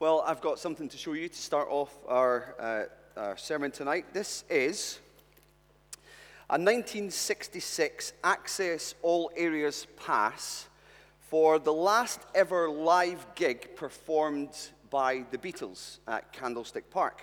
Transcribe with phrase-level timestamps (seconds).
[0.00, 4.06] Well, I've got something to show you to start off our, uh, our sermon tonight.
[4.12, 4.98] This is
[6.50, 10.66] a 1966 Access All Areas Pass
[11.30, 14.50] for the last ever live gig performed
[14.90, 17.22] by the Beatles at Candlestick Park.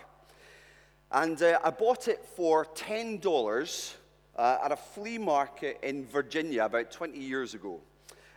[1.12, 3.94] And uh, I bought it for $10
[4.38, 7.82] uh, at a flea market in Virginia about 20 years ago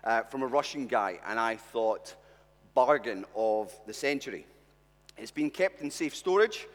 [0.03, 1.21] uh, from a Russian guy.
[1.25, 2.17] And I thought,
[2.75, 4.47] bargain of the century.
[5.17, 6.67] It's been kept in safe storage,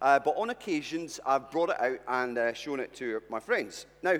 [0.00, 3.86] uh, but on occasions I've brought it out and uh, shown it to my friends.
[4.02, 4.18] Now,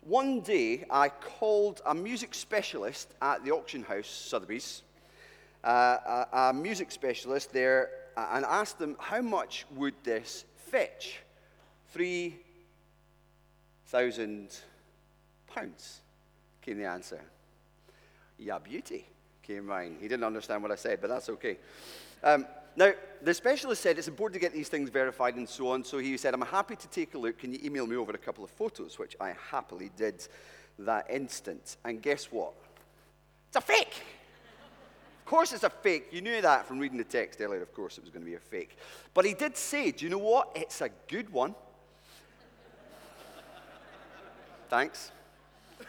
[0.00, 4.82] one day I called a music specialist at the auction house, Sotheby's,
[5.62, 11.18] uh, a, a, music specialist there, and asked them how much would this fetch?
[11.92, 12.36] Three
[13.86, 14.56] thousand
[15.48, 16.00] pounds,
[16.62, 17.20] came the answer.
[18.38, 19.06] Yeah, beauty
[19.46, 19.96] came mine.
[20.00, 21.58] He didn't understand what I said, but that's okay.
[22.22, 22.92] Um, now,
[23.22, 26.16] the specialist said it's important to get these things verified and so on, so he
[26.16, 27.38] said, I'm happy to take a look.
[27.38, 28.98] Can you email me over a couple of photos?
[28.98, 30.26] Which I happily did
[30.80, 31.76] that instant.
[31.84, 32.52] And guess what?
[33.48, 34.02] It's a fake!
[35.20, 36.08] Of course, it's a fake.
[36.12, 37.62] You knew that from reading the text earlier.
[37.62, 38.76] Of course, it was going to be a fake.
[39.12, 40.52] But he did say, Do you know what?
[40.54, 41.54] It's a good one.
[44.68, 45.10] Thanks.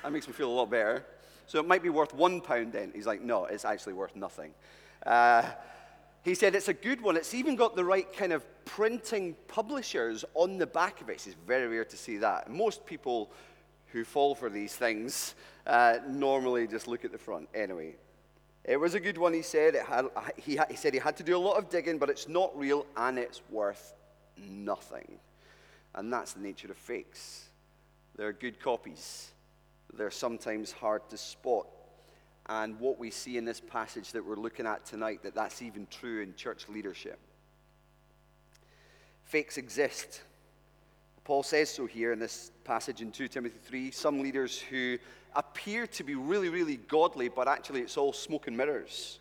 [0.01, 1.05] That makes me feel a lot better.
[1.47, 2.91] So it might be worth one pound then.
[2.93, 4.53] He's like, no, it's actually worth nothing.
[5.05, 5.43] Uh,
[6.23, 7.15] he said it's a good one.
[7.15, 11.25] It's even got the right kind of printing publishers on the back of it.
[11.25, 12.51] It's very rare to see that.
[12.51, 13.31] Most people
[13.93, 17.47] who fall for these things uh, normally just look at the front.
[17.55, 17.95] Anyway,
[18.65, 19.75] it was a good one, he said.
[19.75, 22.57] Had, he, he said he had to do a lot of digging, but it's not
[22.59, 23.93] real and it's worth
[24.37, 25.19] nothing.
[25.95, 27.45] And that's the nature of fakes.
[28.17, 29.31] They're good copies
[29.93, 31.67] they're sometimes hard to spot.
[32.49, 35.87] And what we see in this passage that we're looking at tonight, that that's even
[35.91, 37.19] true in church leadership.
[39.25, 40.21] Fakes exist.
[41.25, 43.91] Paul says so here in this passage in 2 Timothy 3.
[43.91, 44.97] Some leaders who
[45.35, 49.19] appear to be really, really godly, but actually it's all smoke and mirrors.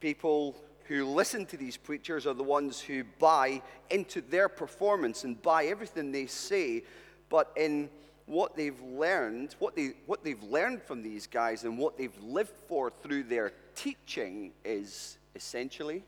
[0.00, 5.40] People who listen to these preachers are the ones who buy into their performance and
[5.40, 6.82] buy everything they say,
[7.30, 7.88] but in
[8.30, 12.52] what they've learned, what, they, what they've learned from these guys and what they've lived
[12.68, 16.04] for through their teaching is essentially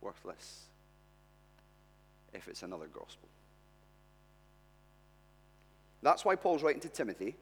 [0.00, 0.64] worthless
[2.32, 3.28] if it's another gospel.
[6.02, 7.36] That's why Paul's writing to Timothy,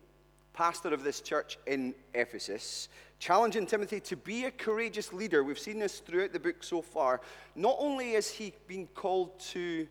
[0.52, 5.42] pastor of this church in Ephesus, challenging Timothy to be a courageous leader.
[5.42, 7.22] We've seen this throughout the book so far.
[7.56, 9.88] Not only is he being called to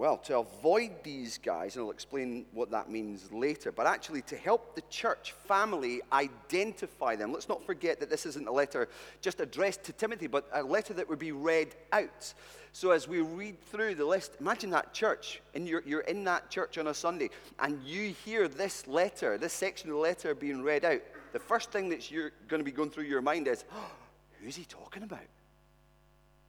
[0.00, 4.36] well, to avoid these guys, and I'll explain what that means later, but actually to
[4.36, 7.34] help the church family identify them.
[7.34, 8.88] Let's not forget that this isn't a letter
[9.20, 12.32] just addressed to Timothy, but a letter that would be read out.
[12.72, 16.48] So as we read through the list, imagine that church, and you're, you're in that
[16.48, 17.28] church on a Sunday,
[17.58, 21.02] and you hear this letter, this section of the letter being read out.
[21.34, 23.92] The first thing that you're going to be going through your mind is, oh,
[24.40, 25.28] who's he talking about?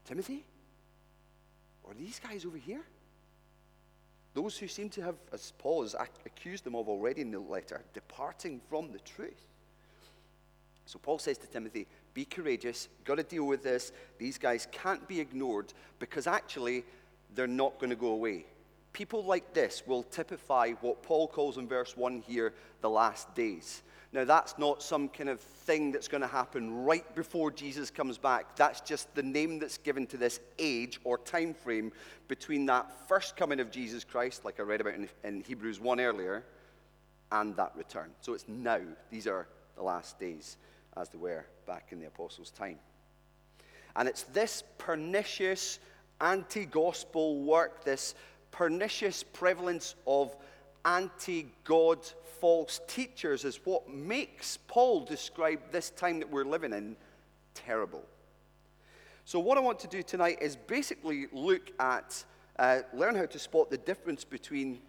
[0.05, 0.45] Timothy?
[1.83, 2.85] Or these guys over here?
[4.33, 7.83] Those who seem to have, as Paul has accused them of already in the letter,
[7.93, 9.47] departing from the truth.
[10.85, 13.91] So Paul says to Timothy, be courageous, got to deal with this.
[14.17, 16.83] These guys can't be ignored because actually
[17.35, 18.45] they're not going to go away.
[18.93, 23.83] People like this will typify what Paul calls in verse 1 here the last days.
[24.13, 28.17] Now, that's not some kind of thing that's going to happen right before Jesus comes
[28.17, 28.57] back.
[28.57, 31.93] That's just the name that's given to this age or time frame
[32.27, 36.01] between that first coming of Jesus Christ, like I read about in, in Hebrews 1
[36.01, 36.43] earlier,
[37.31, 38.11] and that return.
[38.19, 38.81] So it's now.
[39.09, 40.57] These are the last days
[40.97, 42.79] as they were back in the apostles' time.
[43.95, 45.79] And it's this pernicious
[46.19, 48.15] anti gospel work, this
[48.51, 50.35] pernicious prevalence of
[50.85, 51.99] anti God
[52.39, 56.95] false teachers is what makes Paul describe this time that we're living in
[57.53, 58.03] terrible.
[59.25, 62.23] So, what I want to do tonight is basically look at,
[62.57, 64.79] uh, learn how to spot the difference between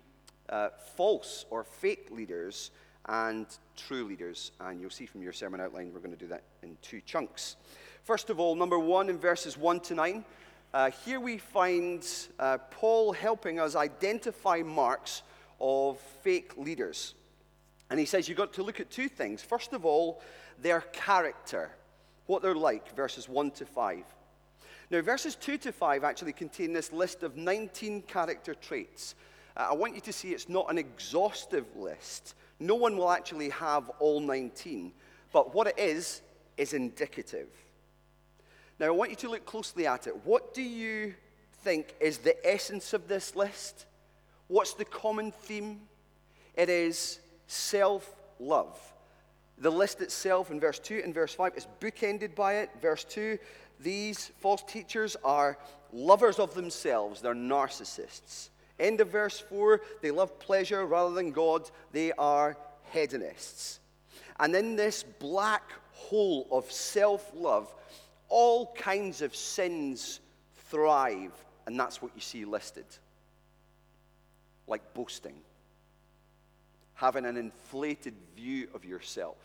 [0.49, 2.71] uh, false or fake leaders
[3.07, 3.47] and
[3.77, 4.53] true leaders.
[4.61, 7.57] And you'll see from your sermon outline, we're going to do that in two chunks.
[8.05, 10.25] First of all, number one in verses 1 to 9.
[10.75, 12.07] Uh, here we find
[12.39, 15.23] uh, Paul helping us identify marks
[15.63, 17.15] of fake leaders.
[17.89, 19.43] And he says you've got to look at two things.
[19.43, 20.21] First of all,
[20.61, 21.71] their character,
[22.27, 24.05] what they're like, verses 1 to 5.
[24.91, 29.15] Now, verses 2 to 5 actually contain this list of 19 character traits.
[29.57, 32.35] Uh, I want you to see it's not an exhaustive list.
[32.61, 34.93] No one will actually have all 19.
[35.33, 36.23] But what it is,
[36.57, 37.49] is indicative.
[38.79, 40.25] Now, I want you to look closely at it.
[40.25, 41.15] What do you
[41.63, 43.87] think is the essence of this list?
[44.53, 45.81] What's the common theme?
[46.55, 48.79] It is self love.
[49.57, 52.69] The list itself in verse 2 and verse 5 is bookended by it.
[52.83, 53.39] Verse 2
[53.81, 55.57] these false teachers are
[55.91, 58.51] lovers of themselves, they're narcissists.
[58.79, 62.59] End of verse 4 they love pleasure rather than God, they are
[62.93, 63.81] hedonists.
[64.39, 67.75] And in this black hole of self love,
[68.29, 70.21] all kinds of sins
[70.69, 71.33] thrive,
[71.67, 72.85] and that's what you see listed.
[74.67, 75.37] Like boasting,
[76.95, 79.37] having an inflated view of yourself,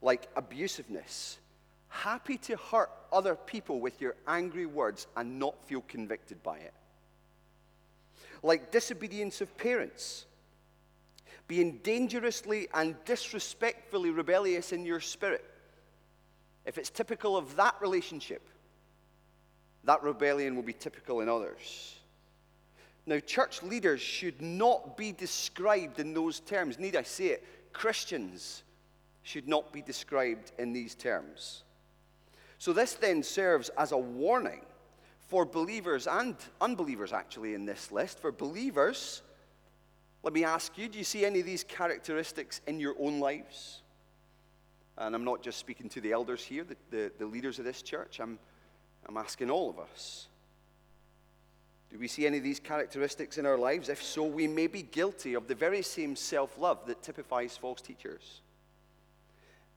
[0.00, 1.36] like abusiveness,
[1.88, 6.74] happy to hurt other people with your angry words and not feel convicted by it,
[8.42, 10.24] like disobedience of parents
[11.48, 15.44] being dangerously and disrespectfully rebellious in your spirit,
[16.66, 18.46] if it's typical of that relationship,
[19.84, 21.97] that rebellion will be typical in others.
[23.08, 26.78] Now, church leaders should not be described in those terms.
[26.78, 27.44] Need I say it?
[27.72, 28.64] Christians
[29.22, 31.62] should not be described in these terms.
[32.58, 34.60] So, this then serves as a warning
[35.20, 38.18] for believers and unbelievers, actually, in this list.
[38.18, 39.22] For believers,
[40.22, 43.80] let me ask you do you see any of these characteristics in your own lives?
[44.98, 47.80] And I'm not just speaking to the elders here, the, the, the leaders of this
[47.80, 48.38] church, I'm,
[49.06, 50.26] I'm asking all of us.
[51.90, 53.88] Do we see any of these characteristics in our lives?
[53.88, 57.80] If so, we may be guilty of the very same self love that typifies false
[57.80, 58.42] teachers.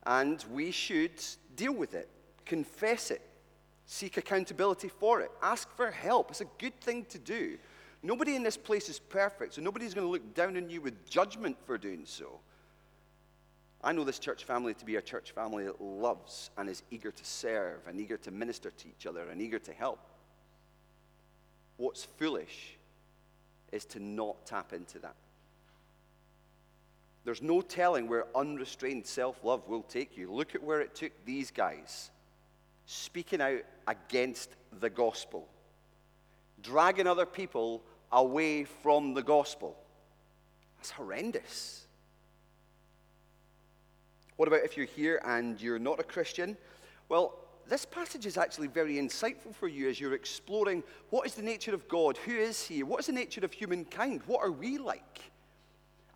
[0.06, 1.24] And we should
[1.56, 2.10] deal with it,
[2.46, 3.22] confess it,
[3.86, 6.32] seek accountability for it, ask for help.
[6.32, 7.58] It's a good thing to do.
[8.04, 11.08] Nobody in this place is perfect, so nobody's going to look down on you with
[11.08, 12.40] judgment for doing so.
[13.84, 17.12] I know this church family to be a church family that loves and is eager
[17.12, 20.00] to serve and eager to minister to each other and eager to help.
[21.82, 22.78] What's foolish
[23.72, 25.16] is to not tap into that.
[27.24, 30.32] There's no telling where unrestrained self love will take you.
[30.32, 32.12] Look at where it took these guys
[32.86, 35.48] speaking out against the gospel,
[36.62, 37.82] dragging other people
[38.12, 39.76] away from the gospel.
[40.78, 41.88] That's horrendous.
[44.38, 46.58] What about if you're here and you're not a Christian?
[47.10, 47.34] Well,
[47.72, 51.74] this passage is actually very insightful for you as you're exploring what is the nature
[51.74, 52.18] of God?
[52.18, 52.84] Who is He?
[52.84, 54.24] What is the nature of humankind?
[54.26, 55.22] What are we like?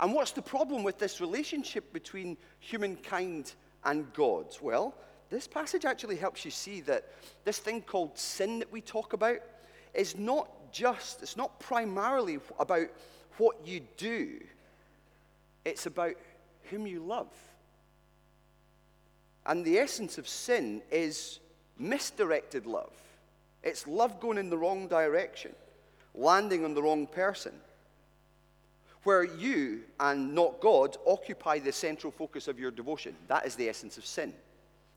[0.01, 3.53] And what's the problem with this relationship between humankind
[3.85, 4.47] and God?
[4.61, 4.95] Well,
[5.29, 7.05] this passage actually helps you see that
[7.45, 9.39] this thing called sin that we talk about
[9.93, 12.87] is not just, it's not primarily about
[13.37, 14.41] what you do,
[15.63, 16.15] it's about
[16.63, 17.31] whom you love.
[19.45, 21.39] And the essence of sin is
[21.77, 22.93] misdirected love.
[23.63, 25.53] It's love going in the wrong direction,
[26.13, 27.53] landing on the wrong person.
[29.03, 33.15] Where you and not God occupy the central focus of your devotion.
[33.27, 34.33] That is the essence of sin.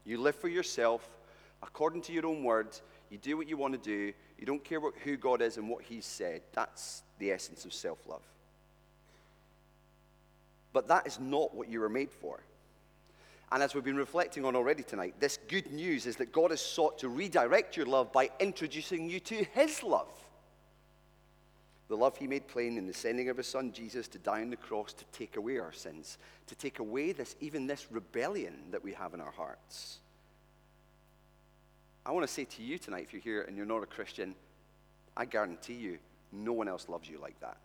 [0.04, 1.08] You live for yourself
[1.62, 2.82] according to your own words.
[3.10, 4.12] You do what you want to do.
[4.38, 6.42] You don't care what, who God is and what He's said.
[6.52, 8.22] That's the essence of self love.
[10.72, 12.40] But that is not what you were made for.
[13.50, 16.60] And as we've been reflecting on already tonight, this good news is that God has
[16.60, 20.10] sought to redirect your love by introducing you to His love.
[21.88, 24.50] The love He made plain in the sending of His Son Jesus to die on
[24.50, 28.84] the cross to take away our sins, to take away this, even this rebellion that
[28.84, 29.98] we have in our hearts.
[32.04, 34.34] I want to say to you tonight, if you're here and you're not a Christian,
[35.16, 35.98] I guarantee you,
[36.32, 37.56] no one else loves you like that.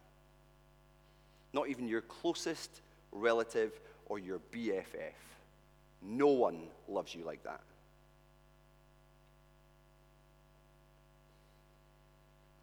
[1.51, 2.81] Not even your closest
[3.11, 3.73] relative
[4.05, 5.11] or your BFF.
[6.05, 7.61] No one loves you like that.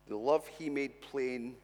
[0.09, 1.55] The love he made plain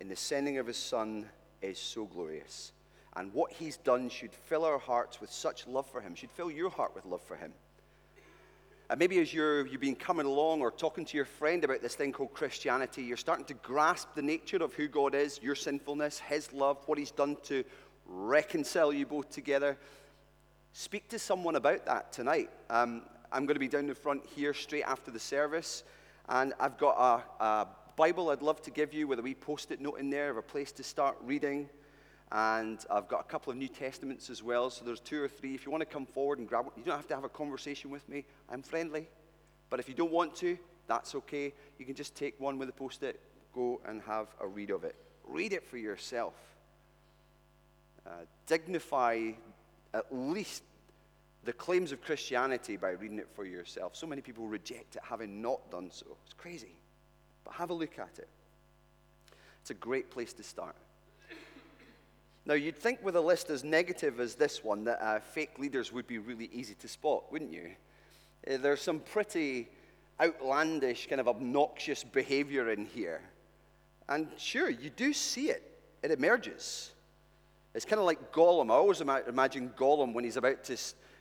[0.00, 1.26] in the sending of his son
[1.60, 2.72] is so glorious.
[3.16, 6.50] And what he's done should fill our hearts with such love for him, should fill
[6.50, 7.52] your heart with love for him.
[8.88, 11.94] And maybe as you're, you've been coming along or talking to your friend about this
[11.94, 16.18] thing called Christianity, you're starting to grasp the nature of who God is, your sinfulness,
[16.18, 17.62] His love, what He's done to
[18.06, 19.76] reconcile you both together.
[20.72, 22.48] Speak to someone about that tonight.
[22.70, 25.82] Um, I'm going to be down the front here straight after the service,
[26.28, 26.96] and I've got
[27.40, 30.10] a, a Bible I'd love to give you with a wee post it note in
[30.10, 31.68] there of a place to start reading.
[32.32, 34.70] And I've got a couple of New Testaments as well.
[34.70, 35.56] So there's two or three.
[35.56, 37.28] If you want to come forward and grab one, you don't have to have a
[37.28, 38.24] conversation with me.
[38.48, 39.08] I'm friendly.
[39.68, 41.52] But if you don't want to, that's okay.
[41.78, 43.18] You can just take one with a post it,
[43.52, 44.94] go and have a read of it.
[45.26, 46.34] Read it for yourself.
[48.06, 48.10] Uh,
[48.46, 49.32] dignify
[49.94, 50.62] at least
[51.44, 53.96] the claims of Christianity by reading it for yourself.
[53.96, 56.06] So many people reject it having not done so.
[56.24, 56.74] It's crazy.
[57.44, 58.28] But have a look at it.
[59.60, 60.76] It's a great place to start.
[62.46, 65.92] Now, you'd think with a list as negative as this one that uh, fake leaders
[65.92, 67.70] would be really easy to spot, wouldn't you?
[68.50, 69.68] Uh, there's some pretty
[70.20, 73.20] outlandish, kind of obnoxious behavior in here.
[74.08, 75.62] And sure, you do see it,
[76.02, 76.90] it emerges.
[77.74, 78.70] It's kind of like Gollum.
[78.70, 80.76] I always ima- imagine Gollum when he's about to,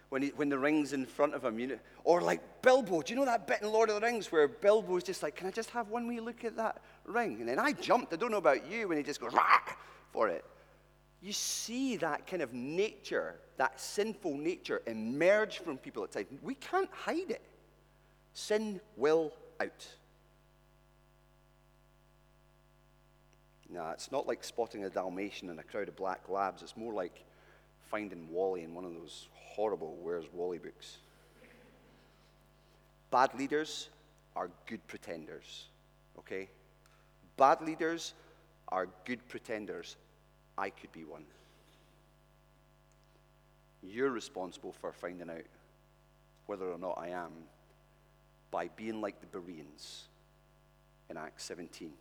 [0.10, 1.60] when, he, when the ring's in front of him.
[1.60, 1.80] You know?
[2.04, 3.02] Or like Bilbo.
[3.02, 5.48] Do you know that bit in Lord of the Rings where Bilbo's just like, Can
[5.48, 7.38] I just have one wee look at that ring?
[7.40, 8.14] And then I jumped.
[8.14, 9.60] I don't know about you when he just goes, Rah!
[10.12, 10.44] for it
[11.22, 16.28] you see that kind of nature, that sinful nature, emerge from people at times.
[16.42, 17.42] We can't hide it.
[18.34, 19.88] Sin will out.
[23.70, 26.64] No, it's not like spotting a Dalmatian in a crowd of black labs.
[26.64, 27.24] It's more like
[27.92, 30.98] finding Wally in one of those horrible Where's Wally books.
[33.12, 33.90] Bad leaders
[34.36, 35.66] are good pretenders,
[36.18, 36.50] okay?
[37.38, 38.14] Bad leaders
[38.70, 39.98] are good pretenders.
[40.58, 41.24] I could be one.
[43.82, 45.46] You're responsible for finding out
[46.46, 47.32] whether or not I am
[48.52, 50.08] by being like the Bereans
[51.10, 51.92] in Acts 17.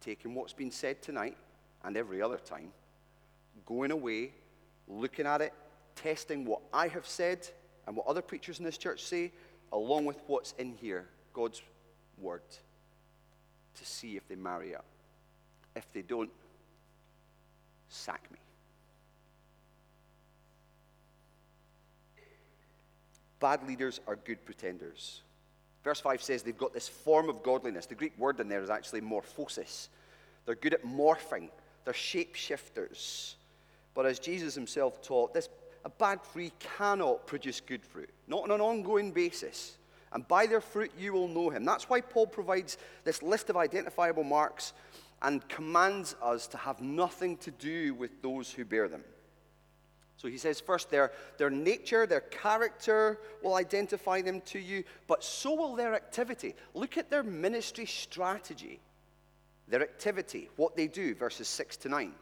[0.00, 1.36] Taking what's been said tonight
[1.84, 2.70] and every other time,
[3.64, 4.32] going away,
[4.88, 5.52] looking at it,
[5.94, 7.48] testing what I have said
[7.86, 9.32] and what other preachers in this church say,
[9.72, 11.62] along with what's in here, God's
[12.18, 12.42] word,
[13.74, 14.84] to see if they marry up.
[15.74, 16.30] If they don't,
[17.88, 18.38] sack me.
[23.38, 25.20] Bad leaders are good pretenders.
[25.86, 27.86] Verse 5 says they've got this form of godliness.
[27.86, 29.86] The Greek word in there is actually morphosis.
[30.44, 31.48] They're good at morphing,
[31.84, 33.34] they're shapeshifters.
[33.94, 35.48] But as Jesus himself taught, this,
[35.84, 39.78] a bad tree cannot produce good fruit, not on an ongoing basis.
[40.10, 41.64] And by their fruit you will know him.
[41.64, 44.72] That's why Paul provides this list of identifiable marks
[45.22, 49.04] and commands us to have nothing to do with those who bear them.
[50.16, 55.22] So he says, first, their, their nature, their character will identify them to you, but
[55.22, 56.54] so will their activity.
[56.74, 58.80] Look at their ministry strategy,
[59.68, 62.12] their activity, what they do, verses 6 to 9.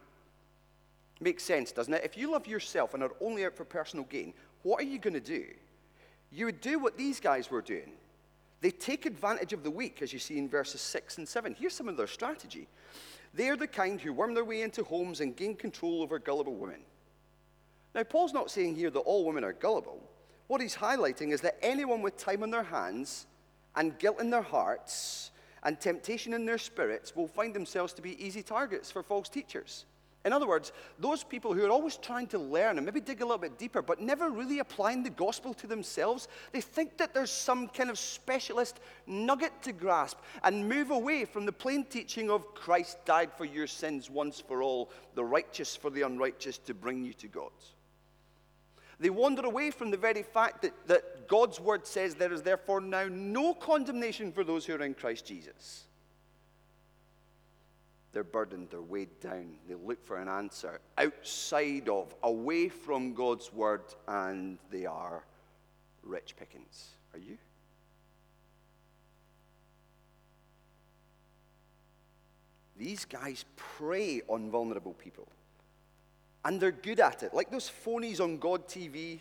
[1.21, 2.05] Makes sense, doesn't it?
[2.05, 5.15] If you love yourself and are only out for personal gain, what are you going
[5.15, 5.45] to do?
[6.33, 7.93] You would do what these guys were doing.
[8.61, 11.55] They take advantage of the weak, as you see in verses 6 and 7.
[11.57, 12.67] Here's some of their strategy.
[13.35, 16.81] They're the kind who worm their way into homes and gain control over gullible women.
[17.95, 20.03] Now, Paul's not saying here that all women are gullible.
[20.49, 23.27] What he's highlighting is that anyone with time on their hands
[23.77, 25.31] and guilt in their hearts
[25.63, 29.87] and temptation in their spirits will find themselves to be easy targets for false teachers.
[30.25, 33.25] In other words, those people who are always trying to learn and maybe dig a
[33.25, 37.31] little bit deeper, but never really applying the gospel to themselves, they think that there's
[37.31, 42.55] some kind of specialist nugget to grasp and move away from the plain teaching of
[42.55, 47.05] Christ died for your sins once for all, the righteous for the unrighteous to bring
[47.05, 47.53] you to God.
[49.01, 52.81] They wander away from the very fact that, that God's word says there is therefore
[52.81, 55.85] now no condemnation for those who are in Christ Jesus.
[58.13, 59.57] They're burdened, they're weighed down.
[59.69, 65.25] They look for an answer outside of, away from God's word, and they are
[66.05, 66.91] rich pickings.
[67.13, 67.37] Are you?
[72.77, 75.29] These guys prey on vulnerable people.
[76.45, 77.33] And they're good at it.
[77.33, 79.21] Like those phonies on God TV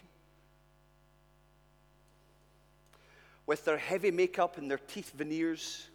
[3.45, 5.87] with their heavy makeup and their teeth veneers.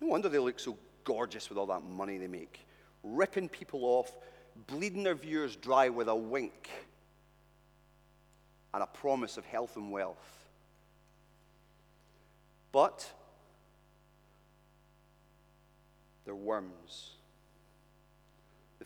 [0.00, 2.66] No wonder they look so gorgeous with all that money they make,
[3.02, 4.16] ripping people off,
[4.66, 6.70] bleeding their viewers dry with a wink
[8.72, 10.48] and a promise of health and wealth.
[12.72, 13.08] But
[16.24, 17.12] they're worms.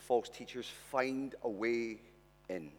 [0.09, 1.99] False teachers find a way
[2.49, 2.71] in.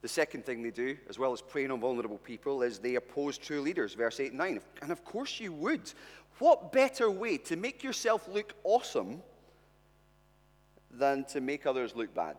[0.00, 3.36] The second thing they do, as well as preying on vulnerable people, is they oppose
[3.36, 4.60] true leaders, verse 8 and 9.
[4.80, 5.92] And of course you would.
[6.38, 9.22] What better way to make yourself look awesome
[10.90, 12.36] than to make others look bad?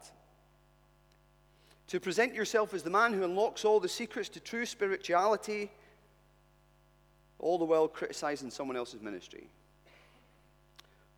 [1.90, 5.70] To present yourself as the man who unlocks all the secrets to true spirituality,
[7.38, 9.52] all the while criticizing someone else's ministry.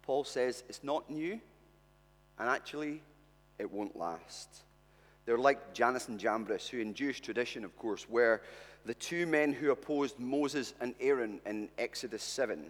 [0.02, 1.40] Paul says it's not new,
[2.42, 3.04] and actually,
[3.60, 4.50] it won't last.
[5.26, 8.42] They're like Jannes and Jambres, who in Jewish tradition, of course, were
[8.84, 12.66] the two men who opposed Moses and Aaron in Exodus 7.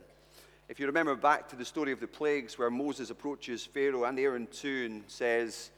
[0.67, 4.19] If you remember back to the story of the plagues, where Moses approaches Pharaoh and
[4.19, 5.71] Aaron too and says,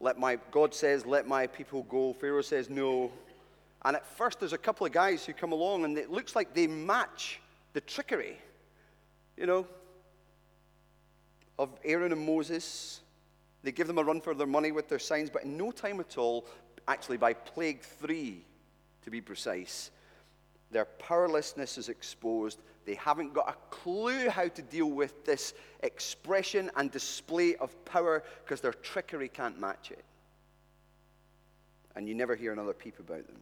[0.00, 2.12] let my, God says, let my people go.
[2.12, 3.10] Pharaoh says, no.
[3.86, 6.52] And at first, there's a couple of guys who come along, and it looks like
[6.52, 7.40] they match
[7.72, 8.36] the trickery,
[9.38, 9.66] you know,
[11.58, 13.00] of Aaron and Moses.
[13.62, 16.00] They give them a run for their money with their signs, but in no time
[16.00, 16.46] at all,
[16.86, 18.44] actually by plague three,
[19.02, 19.90] to be precise,
[20.70, 22.60] their powerlessness is exposed.
[22.84, 28.22] They haven't got a clue how to deal with this expression and display of power
[28.44, 30.04] because their trickery can't match it.
[31.96, 33.40] And you never hear another peep about them.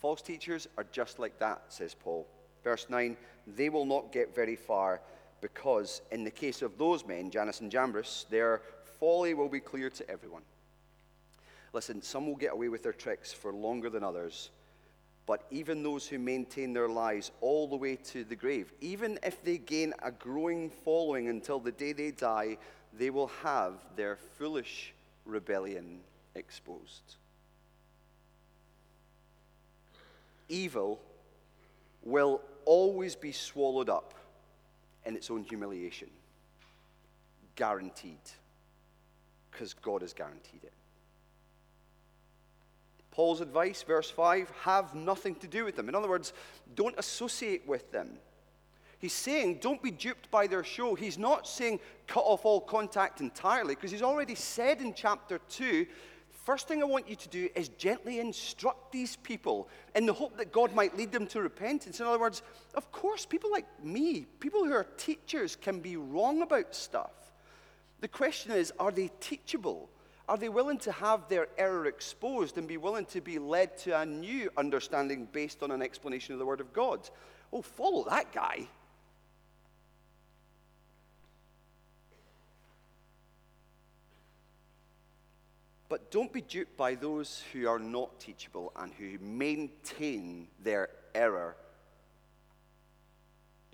[0.00, 2.26] False teachers are just like that, says Paul.
[2.62, 5.00] Verse 9 they will not get very far
[5.44, 8.62] because, in the case of those men, Jannes and Jambres, their
[8.98, 10.40] folly will be clear to everyone.
[11.74, 14.48] Listen, some will get away with their tricks for longer than others
[15.26, 19.42] but even those who maintain their lies all the way to the grave, even if
[19.42, 22.58] they gain a growing following until the day they die,
[22.92, 24.92] they will have their foolish
[25.24, 26.00] rebellion
[26.34, 27.16] exposed.
[30.50, 31.00] Evil
[32.02, 34.12] will always be swallowed up
[35.06, 36.08] in its own humiliation.
[37.56, 38.18] Guaranteed.
[39.50, 40.72] Because God has guaranteed it.
[43.10, 45.88] Paul's advice, verse 5, have nothing to do with them.
[45.88, 46.32] In other words,
[46.74, 48.10] don't associate with them.
[48.98, 50.94] He's saying, don't be duped by their show.
[50.94, 55.86] He's not saying cut off all contact entirely, because he's already said in chapter 2
[56.44, 60.36] first thing I want you to do is gently instruct these people in the hope
[60.36, 62.00] that God might lead them to repentance.
[62.00, 62.42] In other words,
[62.74, 67.12] of course, people like me, people who are teachers, can be wrong about stuff.
[68.00, 69.88] The question is, are they teachable?
[70.28, 73.98] Are they willing to have their error exposed and be willing to be led to
[73.98, 77.08] a new understanding based on an explanation of the Word of God?
[77.52, 78.68] Oh, follow that guy.
[85.94, 91.54] But don't be duped by those who are not teachable and who maintain their error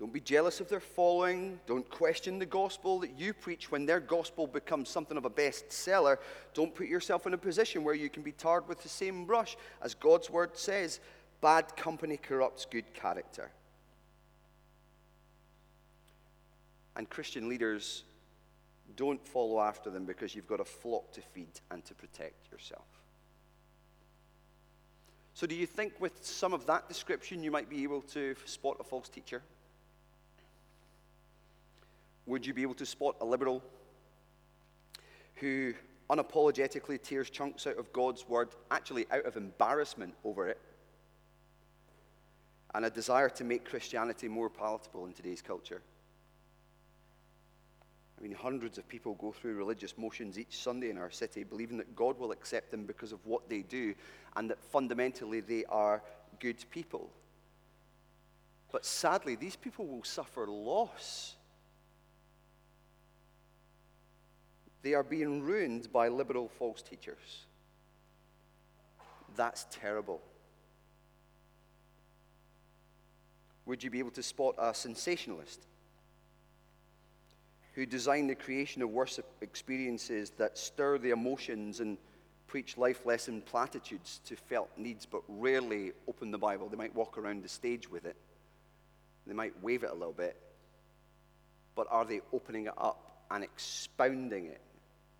[0.01, 1.59] don't be jealous of their following.
[1.67, 6.17] Don't question the gospel that you preach when their gospel becomes something of a bestseller.
[6.55, 9.55] Don't put yourself in a position where you can be tarred with the same brush.
[9.79, 10.99] As God's word says,
[11.39, 13.51] bad company corrupts good character.
[16.95, 18.03] And Christian leaders,
[18.95, 22.85] don't follow after them because you've got a flock to feed and to protect yourself.
[25.33, 28.77] So, do you think with some of that description you might be able to spot
[28.79, 29.41] a false teacher?
[32.25, 33.63] Would you be able to spot a liberal
[35.35, 35.73] who
[36.09, 40.59] unapologetically tears chunks out of God's word, actually out of embarrassment over it,
[42.75, 45.81] and a desire to make Christianity more palatable in today's culture?
[48.21, 51.77] I mean, hundreds of people go through religious motions each Sunday in our city, believing
[51.77, 53.95] that God will accept them because of what they do
[54.35, 56.03] and that fundamentally they are
[56.39, 57.09] good people.
[58.71, 61.35] But sadly, these people will suffer loss
[64.81, 67.45] They are being ruined by liberal false teachers.
[69.35, 70.21] That's terrible.
[73.65, 75.67] Would you be able to spot a sensationalist
[77.73, 81.97] who design the creation of worship experiences that stir the emotions and
[82.47, 86.67] preach life lesson platitudes to felt needs but rarely open the Bible?
[86.69, 88.15] They might walk around the stage with it,
[89.25, 90.35] they might wave it a little bit,
[91.75, 94.61] but are they opening it up and expounding it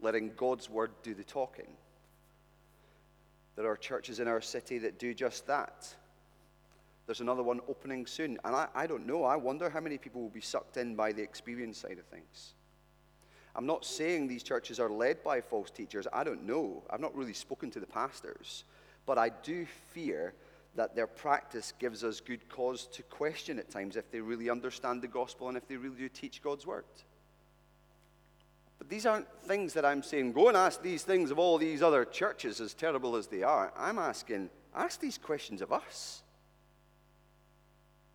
[0.02, 1.68] letting God's word do the talking.
[3.56, 5.88] There are churches in our city that do just that.
[7.06, 8.38] There's another one opening soon.
[8.44, 9.24] And I, I don't know.
[9.24, 12.54] I wonder how many people will be sucked in by the experience side of things.
[13.56, 16.08] I'm not saying these churches are led by false teachers.
[16.14, 16.84] I don't know.
[16.90, 18.64] I've not really spoken to the pastors.
[19.06, 20.34] But I do fear
[20.76, 25.02] that their practice gives us good cause to question at times if they really understand
[25.02, 26.86] the gospel and if they really do teach God's word.
[28.78, 31.84] But these aren't things that I'm saying, go and ask these things of all these
[31.84, 33.74] other churches, as terrible as they are.
[33.78, 36.24] I'm asking, ask these questions of us.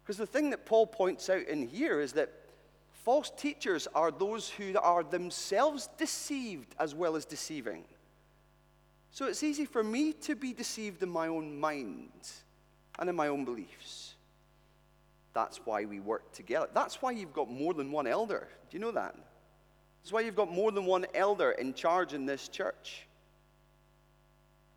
[0.06, 2.30] Because the thing that Paul points out in here is that
[2.92, 7.82] false teachers are those who are themselves deceived as well as deceiving.
[9.10, 12.10] So it's easy for me to be deceived in my own mind
[13.00, 14.14] and in my own beliefs.
[15.34, 16.68] That's why we work together.
[16.72, 18.46] That's why you've got more than one elder.
[18.70, 19.16] Do you know that?
[20.02, 23.08] That's why you've got more than one elder in charge in this church.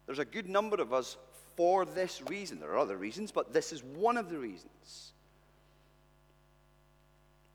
[0.08, 1.18] There's a good number of us
[1.56, 2.60] for this reason.
[2.60, 5.14] There are other reasons, but this is one of the reasons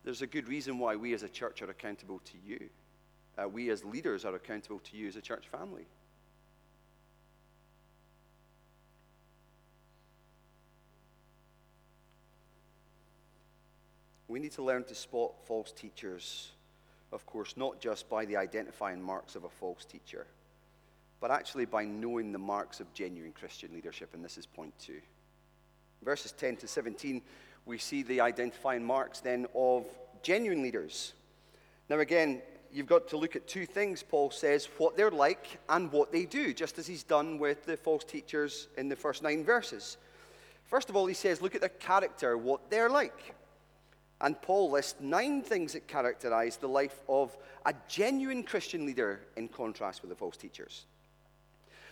[0.05, 2.69] there's a good reason why we as a church are accountable to you.
[3.37, 5.87] Uh, we as leaders are accountable to you as a church family.
[14.29, 16.51] We need to learn to spot false teachers,
[17.13, 20.27] of course, not just by the identifying marks of a false teacher,
[21.21, 25.01] but actually by knowing the marks of genuine Christian leadership, and this is point two.
[26.03, 27.23] Verses 10 to 17
[27.67, 29.87] we see the identifying marks then of
[30.23, 31.15] genuine leaders.
[31.89, 35.91] Now, again, you've got to look at two things, Paul says what they're like and
[35.93, 39.45] what they do, just as he's done with the false teachers in the first nine
[39.45, 39.97] verses.
[40.65, 43.35] First of all, he says, look at their character, what they're like.
[44.21, 49.49] And Paul lists nine things that characterize the life of a genuine Christian leader in
[49.49, 50.87] contrast with the false teachers.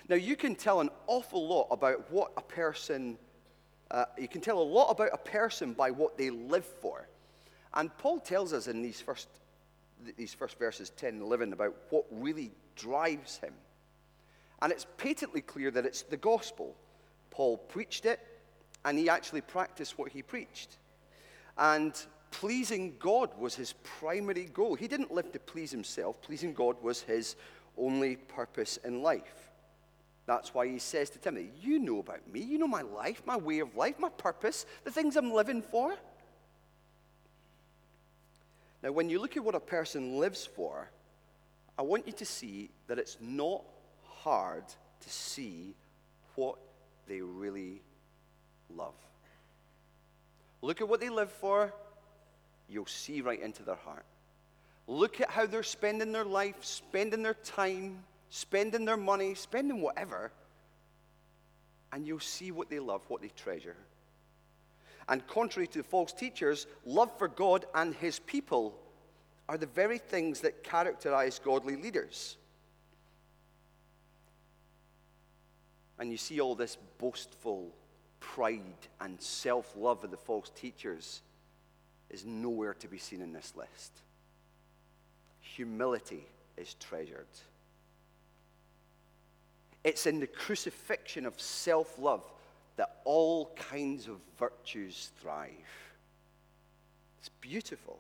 [0.08, 3.18] Now, you can tell an awful lot about what a person,
[3.92, 7.06] uh, you can tell a lot about a person by what they live for.
[7.74, 9.28] And Paul tells us in these first,
[10.16, 13.52] these first verses 10 and 11 about what really drives him.
[14.62, 16.74] And it's patently clear that it's the gospel.
[17.30, 18.20] Paul preached it,
[18.84, 20.78] and he actually practiced what he preached.
[21.58, 21.94] And
[22.30, 24.74] pleasing God was his primary goal.
[24.74, 27.36] He didn't live to please himself, pleasing God was his
[27.76, 29.51] only purpose in life.
[30.26, 32.40] That's why he says to Timothy, You know about me.
[32.40, 35.94] You know my life, my way of life, my purpose, the things I'm living for.
[38.82, 40.90] Now, when you look at what a person lives for,
[41.78, 43.62] I want you to see that it's not
[44.04, 45.74] hard to see
[46.34, 46.56] what
[47.06, 47.80] they really
[48.74, 48.94] love.
[50.60, 51.72] Look at what they live for,
[52.68, 54.04] you'll see right into their heart.
[54.86, 60.32] Look at how they're spending their life, spending their time, spending their money, spending whatever,
[61.92, 63.76] and you'll see what they love, what they treasure.
[65.06, 68.74] And contrary to false teachers, love for God and his people
[69.50, 72.38] are the very things that characterize godly leaders.
[75.98, 77.68] And you see all this boastful
[78.18, 78.62] pride
[79.02, 81.20] and self love of the false teachers
[82.08, 83.92] is nowhere to be seen in this list.
[85.42, 86.24] Humility
[86.56, 87.26] is treasured.
[89.84, 92.24] It's in the crucifixion of self love
[92.76, 95.50] that all kinds of virtues thrive.
[97.20, 97.98] It's beautiful.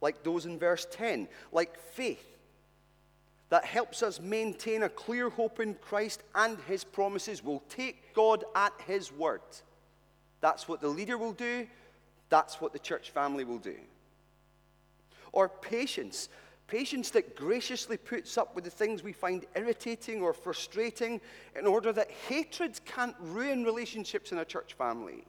[0.00, 2.38] Like those in verse 10, like faith
[3.50, 7.42] that helps us maintain a clear hope in Christ and his promises.
[7.42, 9.40] We'll take God at his word.
[10.40, 11.66] That's what the leader will do,
[12.28, 13.76] that's what the church family will do.
[15.32, 16.28] Or patience.
[16.68, 21.20] Patience that graciously puts up with the things we find irritating or frustrating
[21.58, 25.24] in order that hatred can't ruin relationships in a church family.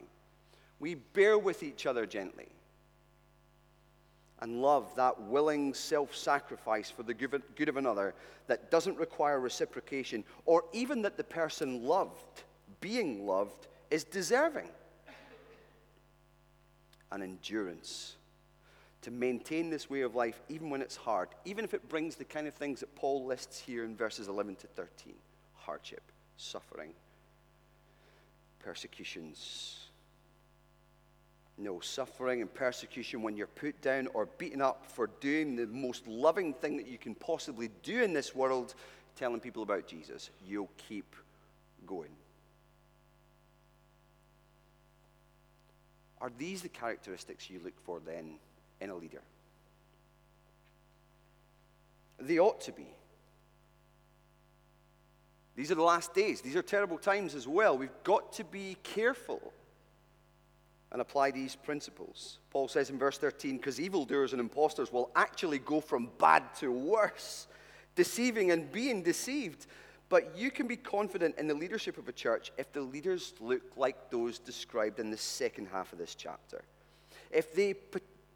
[0.78, 2.48] We bear with each other gently
[4.40, 8.14] and love, that willing self sacrifice for the good of another
[8.46, 12.42] that doesn't require reciprocation, or even that the person loved,
[12.80, 14.68] being loved, is deserving.
[17.12, 18.16] And endurance
[19.02, 22.24] to maintain this way of life, even when it's hard, even if it brings the
[22.24, 25.14] kind of things that Paul lists here in verses 11 to 13
[25.54, 26.02] hardship,
[26.36, 26.90] suffering,
[28.58, 29.90] persecutions
[31.60, 36.06] no suffering and persecution when you're put down or beaten up for doing the most
[36.06, 38.74] loving thing that you can possibly do in this world,
[39.16, 40.30] telling people about Jesus.
[40.46, 41.14] You'll keep
[41.86, 42.10] going.
[46.20, 48.38] Are these the characteristics you look for then
[48.80, 49.22] in a leader?
[52.18, 52.86] They ought to be.
[55.56, 56.40] These are the last days.
[56.40, 57.76] These are terrible times as well.
[57.76, 59.52] We've got to be careful
[60.92, 62.38] and apply these principles.
[62.50, 66.72] Paul says in verse 13, because evildoers and impostors will actually go from bad to
[66.72, 67.46] worse,
[67.94, 69.66] deceiving and being deceived.
[70.08, 73.62] But you can be confident in the leadership of a church if the leaders look
[73.76, 76.62] like those described in the second half of this chapter.
[77.30, 77.74] If they,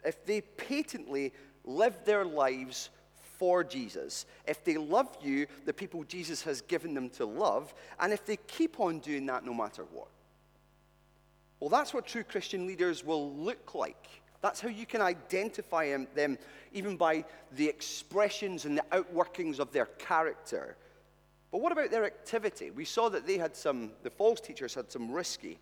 [0.05, 1.33] if they patently
[1.65, 2.91] live their lives
[3.39, 8.13] for Jesus, if they love you, the people Jesus has given them to love, and
[8.13, 10.09] if they keep on doing that no matter what.
[11.61, 14.07] Well, that's what true Christian leaders will look like.
[14.43, 16.37] That's how you can identify them,
[16.73, 20.77] even by the expressions and the outworkings of their character.
[21.51, 22.71] But what about their activity?
[22.71, 25.59] We saw that they had some, the false teachers had some risky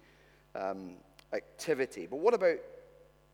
[0.54, 0.94] um,
[1.32, 2.08] activity.
[2.10, 2.56] But what about,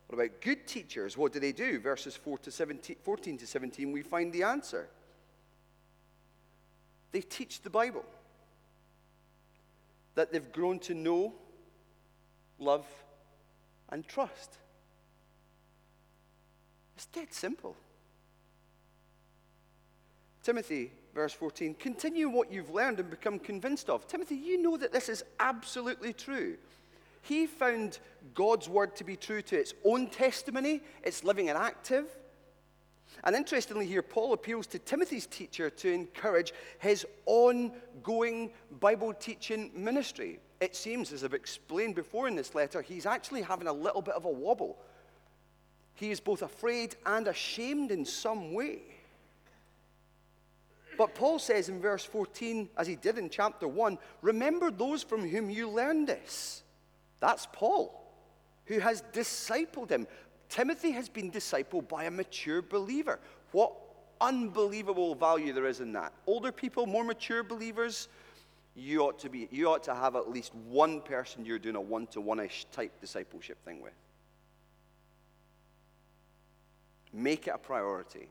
[0.09, 1.17] what about good teachers?
[1.17, 1.79] What do they do?
[1.79, 4.89] Verses 4 to 17, 14 to 17, we find the answer.
[7.13, 8.05] They teach the Bible
[10.15, 11.35] that they've grown to know
[12.59, 12.87] love,
[13.91, 14.59] and trust.
[16.97, 17.77] It's dead simple.
[20.43, 24.07] Timothy, verse 14, continue what you've learned and become convinced of.
[24.07, 26.57] Timothy, you know that this is absolutely true.
[27.23, 27.99] He found
[28.35, 32.07] God's word to be true to its own testimony, it's living and active.
[33.25, 40.39] And interestingly, here, Paul appeals to Timothy's teacher to encourage his ongoing Bible teaching ministry.
[40.61, 44.15] It seems, as I've explained before in this letter, he's actually having a little bit
[44.15, 44.79] of a wobble.
[45.95, 48.83] He is both afraid and ashamed in some way.
[50.97, 55.29] But Paul says in verse 14, as he did in chapter 1, remember those from
[55.29, 56.63] whom you learned this.
[57.21, 58.13] That's Paul,
[58.67, 60.07] who has discipled him.
[60.49, 63.19] Timothy has been discipled by a mature believer.
[63.53, 63.73] What
[64.21, 66.13] unbelievable value there is in that.
[66.27, 68.09] Older people, more mature believers,
[68.75, 71.81] you ought to be you ought to have at least one person you're doing a
[71.81, 73.95] one-to-one-ish type discipleship thing with.
[77.13, 78.29] Make it a priority.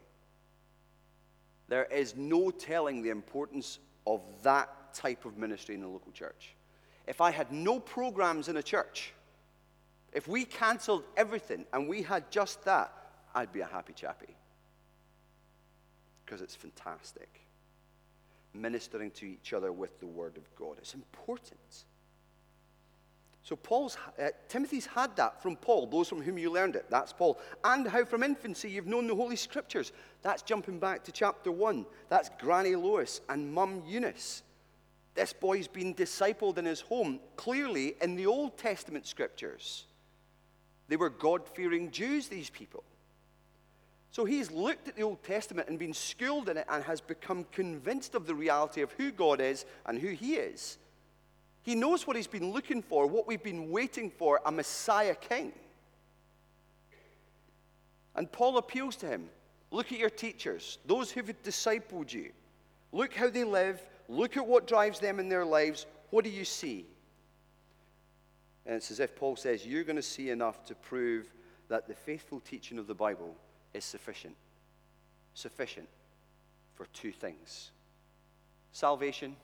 [1.67, 6.55] There is no telling the importance of that type of ministry in the local church.
[7.07, 9.13] If I had no programs in a church,
[10.13, 12.91] if we cancelled everything and we had just that,
[13.33, 14.35] I'd be a happy chappy.
[16.25, 17.29] Because it's fantastic.
[18.53, 20.77] Ministering to each other with the Word of God.
[20.79, 21.85] It's important.
[23.43, 26.85] So Paul's, uh, Timothy's had that from Paul, those from whom you learned it.
[26.89, 27.39] That's Paul.
[27.63, 29.93] And how from infancy you've known the Holy Scriptures.
[30.21, 31.85] That's jumping back to chapter 1.
[32.09, 34.43] That's Granny Lois and Mum Eunice.
[35.17, 39.85] This boy's been discipled in his home, clearly in the Old Testament scriptures.
[40.89, 42.83] They were God fearing Jews, these people.
[44.11, 47.47] So he's looked at the Old Testament and been schooled in it and has become
[47.51, 50.77] convinced of the reality of who God is and who he is.
[51.63, 55.51] He knows what he's been looking for, what we've been waiting for a Messiah king.
[58.15, 59.29] And Paul appeals to him
[59.71, 62.29] look at your teachers, those who've discipled you.
[62.91, 65.85] Look how they live, Look at what drives them in their lives.
[66.09, 66.85] What do you see?
[68.65, 71.33] And it's as if Paul says, You're going to see enough to prove
[71.69, 73.35] that the faithful teaching of the Bible
[73.73, 74.35] is sufficient.
[75.33, 75.87] Sufficient
[76.75, 77.71] for two things
[78.71, 79.35] salvation,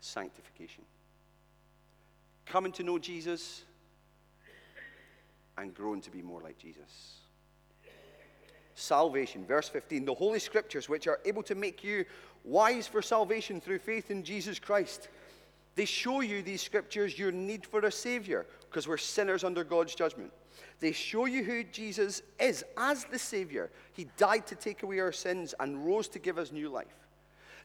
[0.00, 0.84] sanctification.
[2.46, 3.62] Coming to know Jesus
[5.56, 7.20] and growing to be more like Jesus
[8.74, 9.44] salvation.
[9.44, 12.04] Verse 15 the Holy Scriptures, which are able to make you
[12.44, 15.08] wise for salvation through faith in Jesus Christ.
[15.74, 19.94] They show you, these scriptures, your need for a Savior, because we're sinners under God's
[19.94, 20.30] judgment.
[20.78, 23.70] They show you who Jesus is as the Savior.
[23.92, 26.86] He died to take away our sins and rose to give us new life.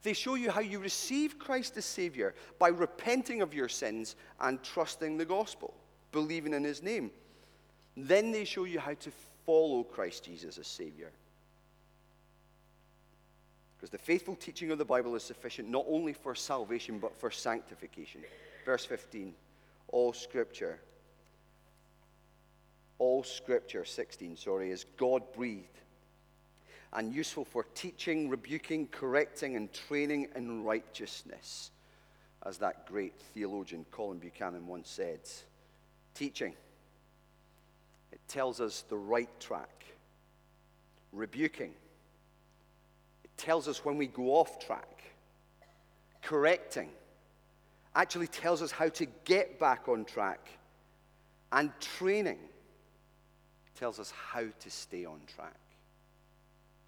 [0.01, 4.63] They show you how you receive Christ as Savior by repenting of your sins and
[4.63, 5.73] trusting the gospel,
[6.11, 7.11] believing in His name.
[7.97, 9.11] Then they show you how to
[9.45, 11.11] follow Christ Jesus as Savior.
[13.79, 17.31] Because the faithful teaching of the Bible is sufficient not only for salvation, but for
[17.31, 18.21] sanctification.
[18.65, 19.33] Verse 15
[19.87, 20.79] All scripture,
[22.97, 25.79] all scripture, 16, sorry, is God breathed
[26.91, 31.71] and useful for teaching, rebuking, correcting, and training in righteousness.
[32.45, 35.19] As that great theologian Colin Buchanan once said,
[36.15, 36.53] teaching.
[38.11, 39.85] It tells us the right track.
[41.11, 41.73] Rebuking
[43.39, 45.03] tells us when we go off track.
[46.21, 46.89] Correcting
[47.95, 50.47] actually tells us how to get back on track.
[51.51, 52.37] And training
[53.75, 55.55] tells us how to stay on track.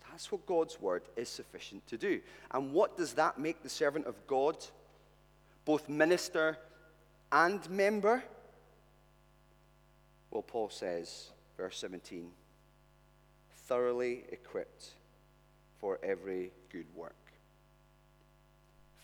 [0.09, 2.19] That's what God's word is sufficient to do.
[2.51, 4.57] And what does that make the servant of God?
[5.63, 6.57] Both minister
[7.31, 8.21] and member?
[10.29, 12.29] Well, Paul says, verse 17,
[13.67, 14.91] thoroughly equipped
[15.81, 17.15] for every good work.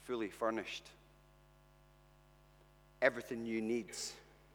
[0.06, 0.86] Fully furnished.
[3.02, 3.88] Everything you need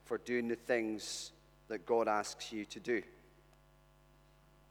[0.05, 1.33] for doing the things
[1.69, 3.03] that God asks you to do.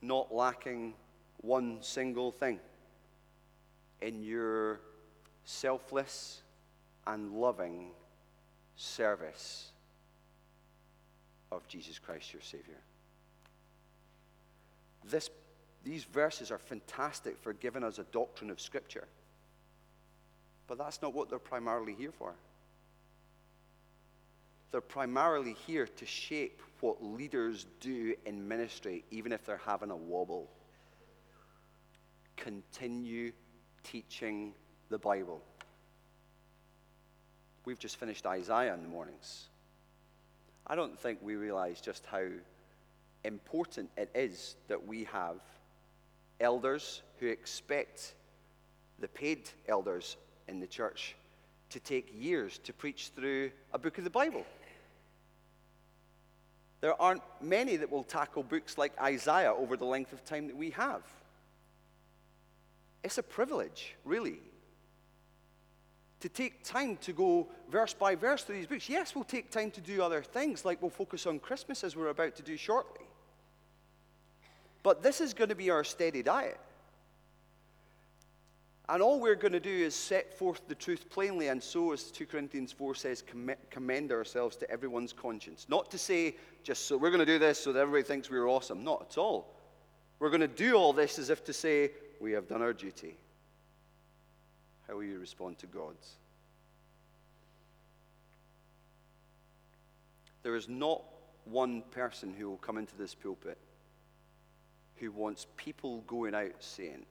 [0.01, 0.93] Not lacking
[1.41, 2.59] one single thing
[4.01, 4.79] in your
[5.43, 6.41] selfless
[7.05, 7.91] and loving
[8.75, 9.71] service
[11.51, 12.77] of Jesus Christ, your Savior.
[15.09, 15.29] This
[15.83, 19.07] these verses are fantastic for giving us a doctrine of Scripture.
[20.67, 22.33] But that's not what they're primarily here for.
[24.71, 29.95] They're primarily here to shape what leaders do in ministry, even if they're having a
[29.95, 30.49] wobble.
[32.37, 33.33] Continue
[33.83, 34.53] teaching
[34.89, 35.41] the Bible.
[37.65, 39.47] We've just finished Isaiah in the mornings.
[40.65, 42.25] I don't think we realize just how
[43.23, 45.35] important it is that we have
[46.41, 48.15] elders who expect
[48.99, 51.15] the paid elders in the church
[51.69, 54.45] to take years to preach through a book of the Bible.
[56.81, 60.57] There aren't many that will tackle books like Isaiah over the length of time that
[60.57, 61.03] we have.
[63.03, 64.39] It's a privilege, really,
[66.19, 68.89] to take time to go verse by verse through these books.
[68.89, 72.09] Yes, we'll take time to do other things, like we'll focus on Christmas as we're
[72.09, 73.00] about to do shortly.
[74.83, 76.59] But this is going to be our steady diet.
[78.89, 82.11] And all we're going to do is set forth the truth plainly, and so, as
[82.11, 83.23] 2 Corinthians 4 says,
[83.69, 85.65] commend ourselves to everyone's conscience.
[85.69, 88.49] Not to say, just so we're going to do this so that everybody thinks we're
[88.49, 88.83] awesome.
[88.83, 89.55] Not at all.
[90.19, 93.15] We're going to do all this as if to say, we have done our duty.
[94.87, 96.15] How will you respond to God's?
[100.43, 101.01] There is not
[101.45, 103.57] one person who will come into this pulpit
[105.01, 107.05] who wants people going out saying,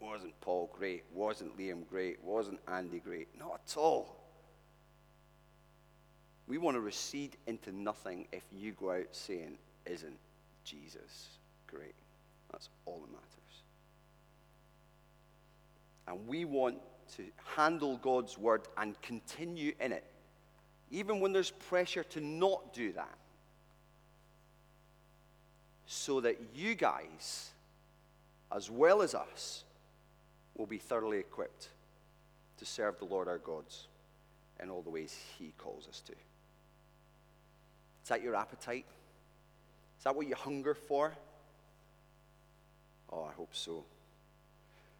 [0.00, 1.04] wasn't Paul great?
[1.12, 2.22] Wasn't Liam great?
[2.22, 3.28] Wasn't Andy great?
[3.36, 4.16] Not at all.
[6.46, 10.18] We want to recede into nothing if you go out saying, Isn't
[10.64, 11.94] Jesus great?
[12.52, 13.62] That's all that matters.
[16.06, 16.78] And we want
[17.16, 17.24] to
[17.56, 20.04] handle God's word and continue in it,
[20.90, 23.17] even when there's pressure to not do that,
[25.90, 27.50] so that you guys,
[28.54, 29.64] as well as us,
[30.54, 31.70] will be thoroughly equipped
[32.58, 33.88] to serve the Lord our gods
[34.62, 36.12] in all the ways He calls us to.
[36.12, 38.84] Is that your appetite?
[39.96, 41.14] Is that what you hunger for?
[43.10, 43.82] Oh, I hope so.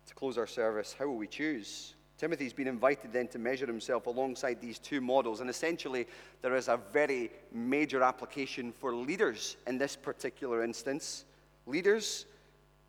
[0.07, 1.93] To close our service, how will we choose?
[2.19, 6.07] Timothy's been invited then to measure himself alongside these two models, and essentially,
[6.43, 11.25] there is a very major application for leaders in this particular instance.
[11.67, 12.27] Leaders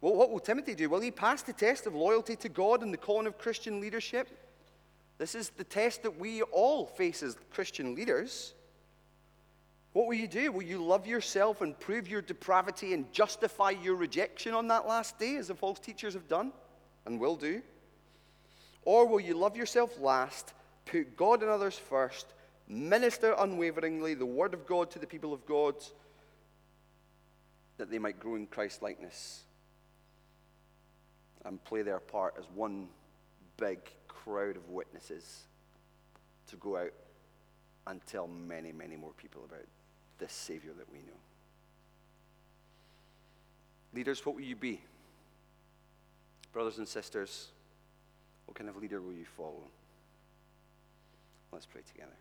[0.01, 0.89] well, what will Timothy do?
[0.89, 4.29] Will he pass the test of loyalty to God and the calling of Christian leadership?
[5.17, 8.53] This is the test that we all face as Christian leaders.
[9.91, 10.51] What will you do?
[10.53, 15.19] Will you love yourself and prove your depravity and justify your rejection on that last
[15.19, 16.53] day, as the false teachers have done
[17.05, 17.61] and will do?
[18.89, 20.51] Or will you love yourself last,
[20.85, 22.25] put God and others first,
[22.67, 25.75] minister unwaveringly the word of God to the people of God,
[27.77, 29.43] that they might grow in Christ likeness?
[31.45, 32.87] and play their part as one
[33.57, 35.43] big crowd of witnesses
[36.47, 36.91] to go out
[37.87, 39.65] and tell many, many more people about
[40.17, 41.19] this Savior that we know.
[43.93, 44.81] Leaders, what will you be?
[46.51, 47.49] Brothers and sisters,
[48.49, 49.69] what kind of leader will you follow?
[51.51, 52.17] Let's pray together.